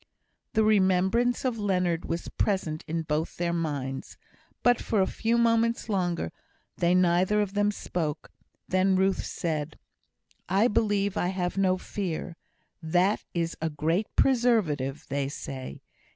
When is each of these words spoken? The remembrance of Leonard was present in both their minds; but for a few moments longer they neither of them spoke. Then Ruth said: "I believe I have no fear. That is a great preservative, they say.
The 0.53 0.63
remembrance 0.63 1.45
of 1.45 1.59
Leonard 1.59 2.05
was 2.05 2.27
present 2.27 2.83
in 2.87 3.03
both 3.03 3.37
their 3.37 3.53
minds; 3.53 4.17
but 4.63 4.81
for 4.81 4.99
a 4.99 5.05
few 5.05 5.37
moments 5.37 5.89
longer 5.89 6.31
they 6.75 6.95
neither 6.95 7.39
of 7.39 7.53
them 7.53 7.69
spoke. 7.69 8.31
Then 8.67 8.95
Ruth 8.95 9.23
said: 9.23 9.77
"I 10.49 10.67
believe 10.67 11.17
I 11.17 11.27
have 11.27 11.55
no 11.55 11.77
fear. 11.77 12.35
That 12.81 13.23
is 13.35 13.55
a 13.61 13.69
great 13.69 14.07
preservative, 14.15 15.05
they 15.07 15.29
say. 15.29 15.83